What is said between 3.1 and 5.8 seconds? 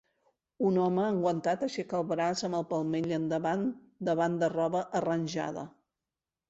endavant davant de roba arranjada.